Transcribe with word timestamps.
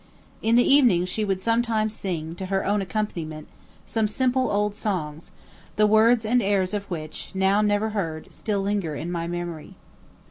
In 0.41 0.55
the 0.55 0.63
evening 0.67 1.05
she 1.05 1.23
would 1.23 1.41
sometimes 1.43 1.93
sing, 1.93 2.33
to 2.33 2.47
her 2.47 2.65
own 2.65 2.81
accompaniment, 2.81 3.47
some 3.85 4.07
simple 4.07 4.49
old 4.49 4.73
songs, 4.73 5.31
the 5.75 5.85
words 5.85 6.25
and 6.25 6.41
airs 6.41 6.73
of 6.73 6.85
which, 6.89 7.29
now 7.35 7.61
never 7.61 7.89
heard, 7.91 8.33
still 8.33 8.63
linger 8.63 8.95
in 8.95 9.11
my 9.11 9.27
memory. 9.27 9.75